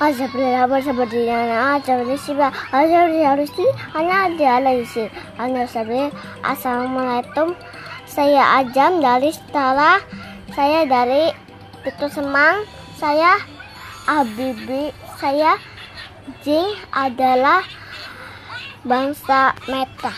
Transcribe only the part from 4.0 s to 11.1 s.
Alhamdulillah asal Assalamualaikum Saya Ajam dari setelah Saya